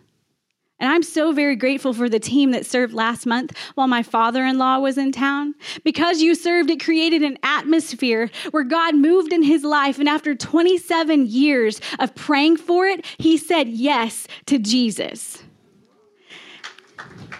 [0.80, 4.44] And I'm so very grateful for the team that served last month while my father
[4.44, 5.54] in law was in town.
[5.84, 9.98] Because you served, it created an atmosphere where God moved in his life.
[9.98, 15.42] And after 27 years of praying for it, he said yes to Jesus.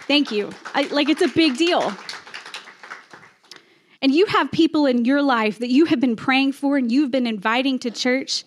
[0.07, 0.51] Thank you.
[0.73, 1.93] I, like, it's a big deal.
[4.01, 7.11] And you have people in your life that you have been praying for and you've
[7.11, 8.45] been inviting to church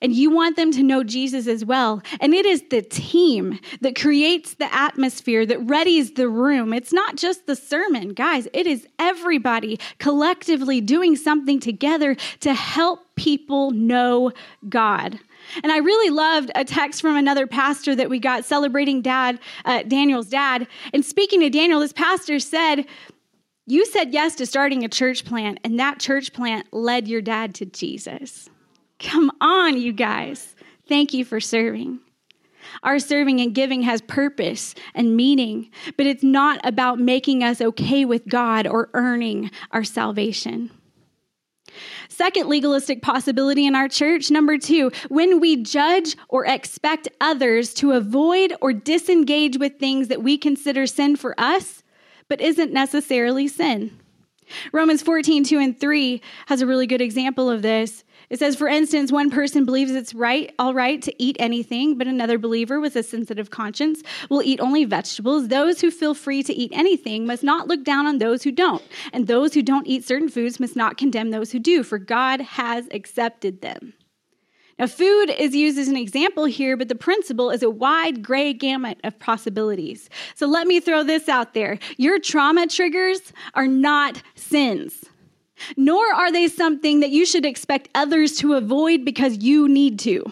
[0.00, 2.02] and you want them to know Jesus as well.
[2.20, 6.72] And it is the team that creates the atmosphere, that readies the room.
[6.72, 13.00] It's not just the sermon, guys, it is everybody collectively doing something together to help
[13.16, 14.32] people know
[14.68, 15.18] God.
[15.62, 19.82] And I really loved a text from another pastor that we got celebrating dad, uh,
[19.84, 20.66] Daniel's dad.
[20.92, 22.86] And speaking to Daniel, this pastor said,
[23.66, 27.54] You said yes to starting a church plant, and that church plant led your dad
[27.56, 28.50] to Jesus.
[28.98, 30.54] Come on, you guys.
[30.88, 32.00] Thank you for serving.
[32.82, 38.04] Our serving and giving has purpose and meaning, but it's not about making us okay
[38.04, 40.70] with God or earning our salvation.
[42.08, 47.92] Second legalistic possibility in our church, number two, when we judge or expect others to
[47.92, 51.82] avoid or disengage with things that we consider sin for us,
[52.28, 53.98] but isn't necessarily sin.
[54.72, 58.04] Romans 14, 2 and 3 has a really good example of this.
[58.28, 62.08] It says, for instance, one person believes it's right, all right to eat anything, but
[62.08, 65.48] another believer with a sensitive conscience will eat only vegetables.
[65.48, 68.82] Those who feel free to eat anything must not look down on those who don't,
[69.12, 72.40] and those who don't eat certain foods must not condemn those who do, for God
[72.40, 73.94] has accepted them.
[74.78, 78.52] Now, food is used as an example here, but the principle is a wide gray
[78.52, 80.10] gamut of possibilities.
[80.34, 81.78] So let me throw this out there.
[81.96, 85.04] Your trauma triggers are not sins
[85.76, 90.24] nor are they something that you should expect others to avoid because you need to.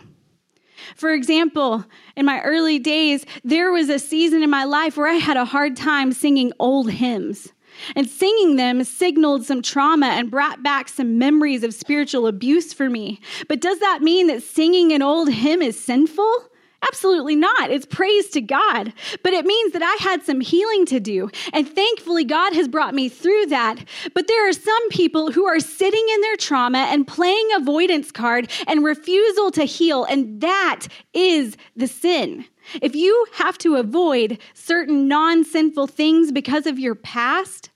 [0.97, 1.85] For example,
[2.17, 5.45] in my early days, there was a season in my life where I had a
[5.45, 7.53] hard time singing old hymns.
[7.97, 12.89] And singing them signaled some trauma and brought back some memories of spiritual abuse for
[12.89, 13.21] me.
[13.49, 16.51] But does that mean that singing an old hymn is sinful?
[16.88, 17.70] Absolutely not.
[17.70, 18.92] It's praise to God.
[19.23, 21.31] But it means that I had some healing to do.
[21.53, 23.85] And thankfully, God has brought me through that.
[24.14, 28.51] But there are some people who are sitting in their trauma and playing avoidance card
[28.66, 30.05] and refusal to heal.
[30.05, 32.44] And that is the sin.
[32.81, 37.70] If you have to avoid certain non sinful things because of your past,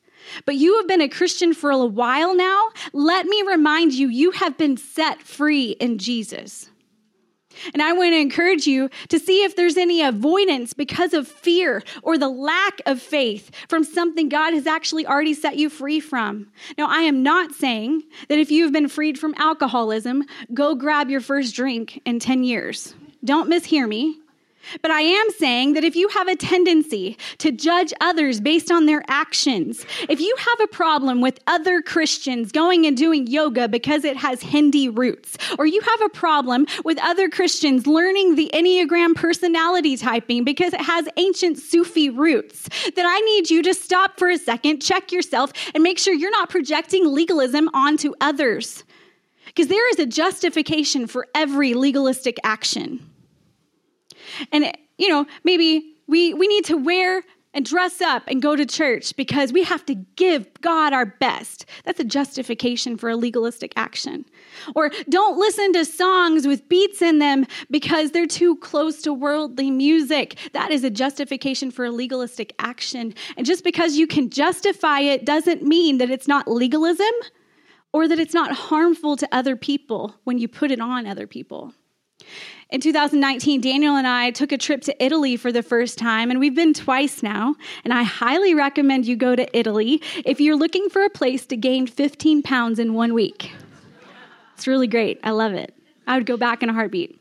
[0.45, 4.33] but you have been a Christian for a while now, let me remind you, you
[4.33, 6.71] have been set free in Jesus.
[7.73, 11.83] And I want to encourage you to see if there's any avoidance because of fear
[12.03, 16.49] or the lack of faith from something God has actually already set you free from.
[16.77, 21.21] Now, I am not saying that if you've been freed from alcoholism, go grab your
[21.21, 22.95] first drink in 10 years.
[23.25, 24.19] Don't mishear me.
[24.83, 28.87] But I am saying that if you have a tendency to judge others based on
[28.87, 34.05] their actions, if you have a problem with other Christians going and doing yoga because
[34.05, 39.15] it has Hindi roots, or you have a problem with other Christians learning the Enneagram
[39.15, 44.29] personality typing because it has ancient Sufi roots, then I need you to stop for
[44.29, 48.85] a second, check yourself, and make sure you're not projecting legalism onto others.
[49.47, 53.11] Because there is a justification for every legalistic action.
[54.53, 57.23] And, you know, maybe we, we need to wear
[57.55, 61.65] and dress up and go to church because we have to give God our best.
[61.85, 64.27] That's a justification for a legalistic action.
[64.75, 69.71] Or don't listen to songs with beats in them because they're too close to worldly
[69.71, 70.37] music.
[70.53, 73.15] That is a justification for a legalistic action.
[73.37, 77.07] And just because you can justify it doesn't mean that it's not legalism
[77.93, 81.73] or that it's not harmful to other people when you put it on other people.
[82.71, 86.39] In 2019, Daniel and I took a trip to Italy for the first time, and
[86.39, 87.57] we've been twice now.
[87.83, 91.57] And I highly recommend you go to Italy if you're looking for a place to
[91.57, 93.53] gain 15 pounds in one week.
[94.55, 95.19] It's really great.
[95.23, 95.75] I love it.
[96.07, 97.19] I would go back in a heartbeat.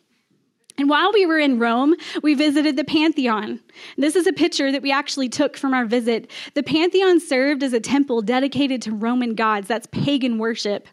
[0.77, 3.61] And while we were in Rome, we visited the Pantheon.
[3.97, 6.29] This is a picture that we actually took from our visit.
[6.55, 10.89] The Pantheon served as a temple dedicated to Roman gods, that's pagan worship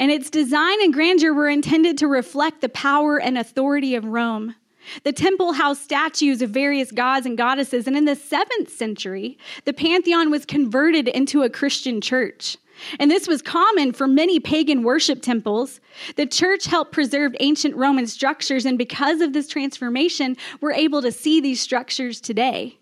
[0.00, 4.56] and its design and grandeur were intended to reflect the power and authority of Rome.
[5.04, 9.36] The temple housed statues of various gods and goddesses, and in the seventh century,
[9.66, 12.56] the Pantheon was converted into a Christian church.
[12.98, 15.80] And this was common for many pagan worship temples.
[16.16, 21.12] The church helped preserve ancient Roman structures, and because of this transformation, we're able to
[21.12, 22.79] see these structures today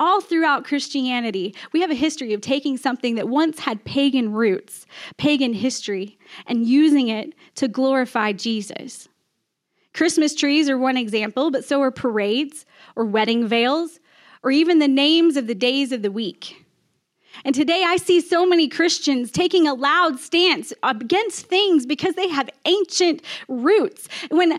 [0.00, 4.86] all throughout Christianity, we have a history of taking something that once had pagan roots,
[5.18, 9.08] pagan history, and using it to glorify Jesus.
[9.92, 12.64] Christmas trees are one example, but so are parades
[12.96, 14.00] or wedding veils
[14.42, 16.64] or even the names of the days of the week.
[17.44, 22.28] And today I see so many Christians taking a loud stance against things because they
[22.28, 24.08] have ancient roots.
[24.30, 24.58] When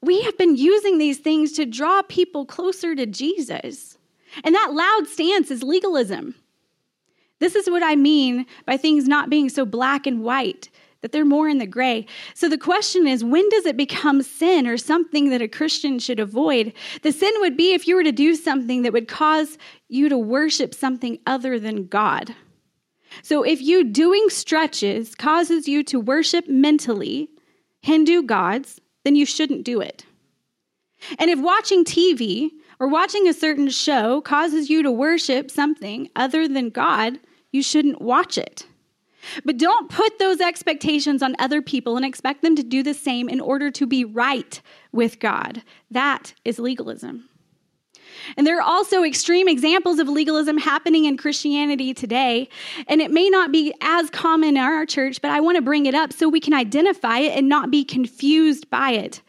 [0.00, 3.97] we have been using these things to draw people closer to Jesus.
[4.44, 6.34] And that loud stance is legalism.
[7.40, 10.68] This is what I mean by things not being so black and white,
[11.00, 12.06] that they're more in the gray.
[12.34, 16.18] So the question is when does it become sin or something that a Christian should
[16.18, 16.72] avoid?
[17.02, 19.58] The sin would be if you were to do something that would cause
[19.88, 22.34] you to worship something other than God.
[23.22, 27.30] So if you doing stretches causes you to worship mentally
[27.82, 30.04] Hindu gods, then you shouldn't do it.
[31.18, 32.50] And if watching TV
[32.80, 37.18] or watching a certain show causes you to worship something other than God,
[37.50, 38.66] you shouldn't watch it.
[39.44, 43.28] But don't put those expectations on other people and expect them to do the same
[43.28, 44.60] in order to be right
[44.92, 45.62] with God.
[45.90, 47.28] That is legalism.
[48.36, 52.48] And there are also extreme examples of legalism happening in Christianity today.
[52.86, 55.86] And it may not be as common in our church, but I want to bring
[55.86, 59.20] it up so we can identify it and not be confused by it.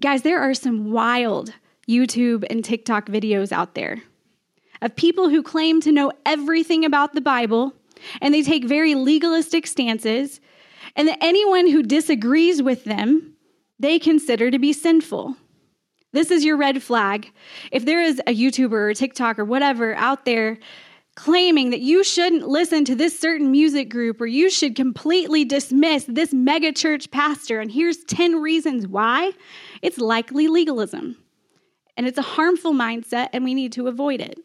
[0.00, 1.52] Guys, there are some wild
[1.92, 4.02] YouTube, and TikTok videos out there
[4.82, 7.72] of people who claim to know everything about the Bible
[8.20, 10.40] and they take very legalistic stances,
[10.96, 13.34] and that anyone who disagrees with them,
[13.78, 15.36] they consider to be sinful.
[16.12, 17.30] This is your red flag.
[17.70, 20.58] If there is a YouTuber or TikTok or whatever out there
[21.14, 26.04] claiming that you shouldn't listen to this certain music group or you should completely dismiss
[26.08, 29.30] this megachurch pastor, and here's 10 reasons why,
[29.80, 31.16] it's likely legalism
[31.96, 34.38] and it's a harmful mindset, and we need to avoid it.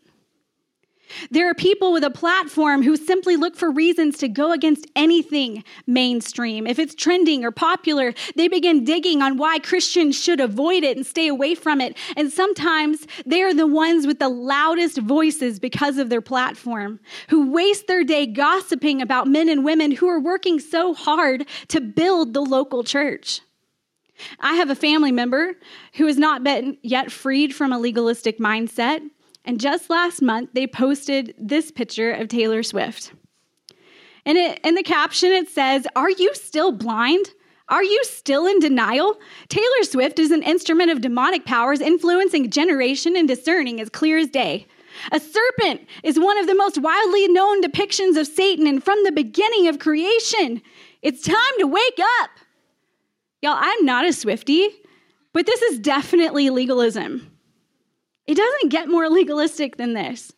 [1.32, 5.64] There are people with a platform who simply look for reasons to go against anything
[5.86, 6.68] mainstream.
[6.68, 11.06] If it's trending or popular, they begin digging on why Christians should avoid it and
[11.06, 11.98] stay away from it.
[12.16, 17.52] And sometimes they are the ones with the loudest voices because of their platform, who
[17.52, 22.34] waste their day gossiping about men and women who are working so hard to build
[22.34, 23.42] the local church.
[24.40, 25.54] I have a family member
[25.94, 29.02] who has not been yet freed from a legalistic mindset.
[29.46, 33.14] And just last month, they posted this picture of Taylor Swift.
[34.26, 37.28] And it, in the caption, it says, Are you still blind?
[37.70, 39.18] Are you still in denial?
[39.50, 44.30] Taylor Swift is an instrument of demonic powers influencing generation and discerning as clear as
[44.30, 44.68] day.
[45.12, 49.12] A serpent is one of the most widely known depictions of Satan, and from the
[49.12, 50.62] beginning of creation,
[51.02, 52.30] it's time to wake up.
[53.42, 54.68] Y'all, I'm not a Swiftie,
[55.34, 57.32] but this is definitely legalism.
[58.26, 60.34] It doesn't get more legalistic than this.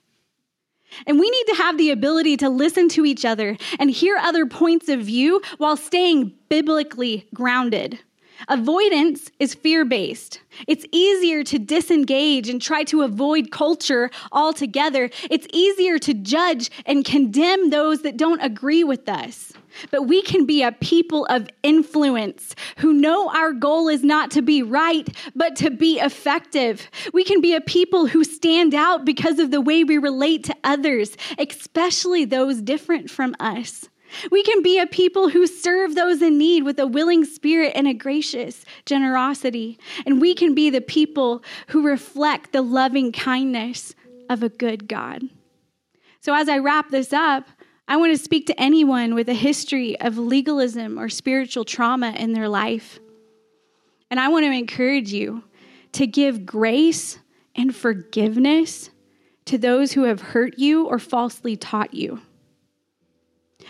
[1.06, 4.45] And we need to have the ability to listen to each other and hear other
[4.45, 8.00] points of view while staying biblically grounded.
[8.48, 10.40] Avoidance is fear based.
[10.68, 15.10] It's easier to disengage and try to avoid culture altogether.
[15.30, 19.54] It's easier to judge and condemn those that don't agree with us.
[19.92, 24.42] But we can be a people of influence who know our goal is not to
[24.42, 26.90] be right, but to be effective.
[27.14, 30.56] We can be a people who stand out because of the way we relate to
[30.64, 33.88] others, especially those different from us.
[34.32, 37.88] We can be a people who serve those in need with a willing spirit and
[37.88, 39.80] a gracious generosity.
[40.05, 43.95] And we can be the people who reflect the loving kindness
[44.30, 45.24] of a good God.
[46.22, 47.47] So, as I wrap this up,
[47.88, 52.34] I want to speak to anyone with a history of legalism or spiritual trauma in
[52.34, 52.99] their life.
[54.12, 55.43] And I want to encourage you
[55.93, 57.18] to give grace
[57.55, 58.91] and forgiveness
[59.45, 62.22] to those who have hurt you or falsely taught you.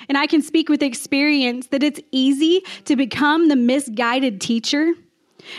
[0.07, 4.93] And I can speak with experience that it's easy to become the misguided teacher.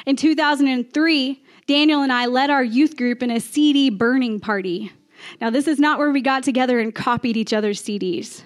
[0.06, 4.92] In 2003, Daniel and I led our youth group in a CD burning party.
[5.40, 8.42] Now, this is not where we got together and copied each other's CDs.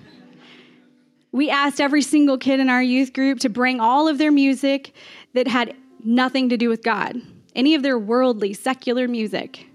[1.32, 4.95] We asked every single kid in our youth group to bring all of their music
[5.32, 5.74] that had
[6.05, 7.20] nothing to do with God,
[7.57, 9.66] any of their worldly, secular music,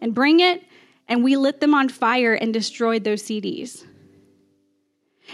[0.00, 0.62] and bring it,
[1.08, 3.85] and we lit them on fire and destroyed those CDs.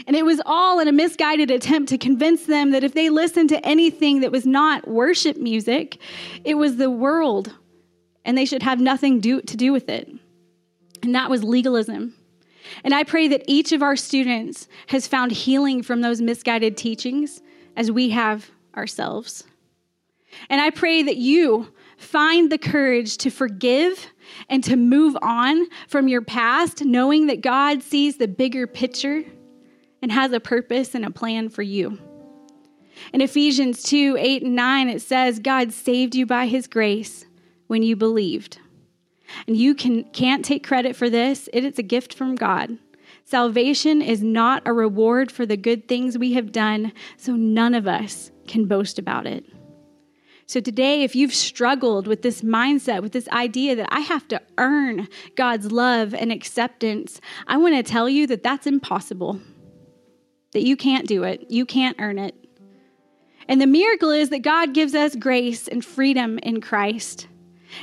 [0.07, 3.51] And it was all in a misguided attempt to convince them that if they listened
[3.51, 5.99] to anything that was not worship music,
[6.45, 7.55] it was the world
[8.25, 10.09] and they should have nothing do, to do with it.
[11.03, 12.15] And that was legalism.
[12.85, 17.43] And I pray that each of our students has found healing from those misguided teachings
[17.77, 19.45] as we have ourselves.
[20.49, 24.07] And I pray that you find the courage to forgive
[24.49, 29.25] and to move on from your past, knowing that God sees the bigger picture
[30.03, 31.99] and has a purpose and a plan for you.
[33.13, 37.25] In Ephesians 2 8 and 9, it says, God saved you by his grace
[37.69, 38.59] when you believed.
[39.47, 42.79] And you can, can't take credit for this, it is a gift from God.
[43.25, 47.87] Salvation is not a reward for the good things we have done, so none of
[47.87, 49.45] us can boast about it.
[50.47, 54.43] So, today, if you've struggled with this mindset, with this idea that I have to
[54.59, 59.41] earn God's love and acceptance, I want to tell you that that's impossible,
[60.53, 62.35] that you can't do it, you can't earn it.
[63.49, 67.27] And the miracle is that God gives us grace and freedom in Christ.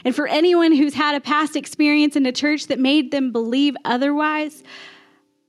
[0.06, 3.76] And for anyone who's had a past experience in a church that made them believe
[3.84, 4.64] otherwise,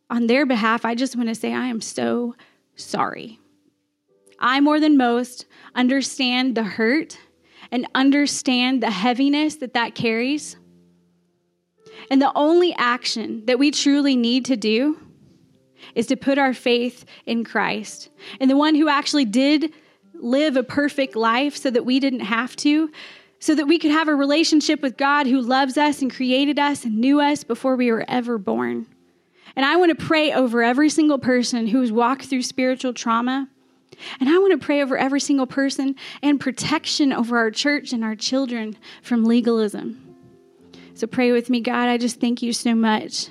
[0.09, 2.35] on their behalf, I just want to say I am so
[2.75, 3.39] sorry.
[4.39, 7.19] I, more than most, understand the hurt
[7.71, 10.57] and understand the heaviness that that carries.
[12.11, 14.99] And the only action that we truly need to do
[15.95, 18.11] is to put our faith in Christ
[18.41, 19.73] and the one who actually did
[20.15, 22.91] live a perfect life so that we didn't have to,
[23.39, 26.85] so that we could have a relationship with God who loves us and created us
[26.85, 28.87] and knew us before we were ever born.
[29.57, 33.49] And I want to pray over every single person who's walked through spiritual trauma.
[34.21, 38.05] And I want to pray over every single person and protection over our church and
[38.05, 40.17] our children from legalism.
[40.95, 41.89] So pray with me, God.
[41.89, 43.29] I just thank you so much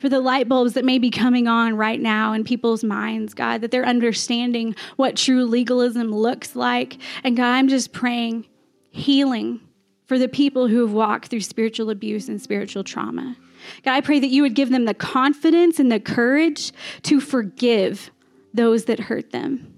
[0.00, 3.60] for the light bulbs that may be coming on right now in people's minds, God,
[3.60, 6.96] that they're understanding what true legalism looks like.
[7.22, 8.46] And God, I'm just praying
[8.90, 9.60] healing
[10.06, 13.36] for the people who have walked through spiritual abuse and spiritual trauma.
[13.84, 16.72] God, I pray that you would give them the confidence and the courage
[17.02, 18.10] to forgive
[18.54, 19.74] those that hurt them.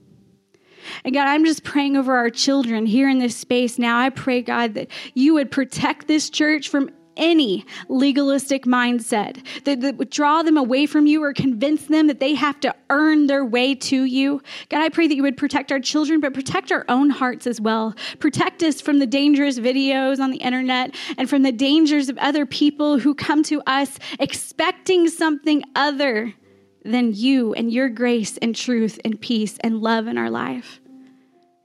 [1.04, 3.98] And God, I'm just praying over our children here in this space now.
[3.98, 9.96] I pray, God, that you would protect this church from any legalistic mindset that, that,
[9.96, 13.44] would draw them away from you or convince them that they have to earn their
[13.44, 14.42] way to you.
[14.68, 17.60] God, I pray that you would protect our children, but protect our own hearts as
[17.60, 17.94] well.
[18.18, 22.46] Protect us from the dangerous videos on the internet and from the dangers of other
[22.46, 26.34] people who come to us expecting something other
[26.84, 30.80] than you and your grace and truth and peace and love in our life.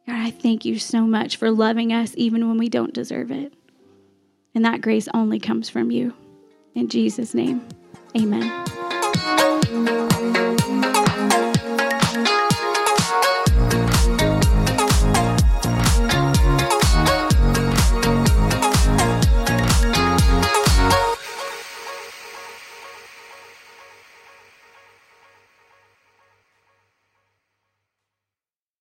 [0.06, 3.54] God, I thank you so much for loving us even when we don't deserve it.
[4.58, 6.16] And that grace only comes from you.
[6.74, 7.62] In Jesus' name,
[8.18, 8.66] amen.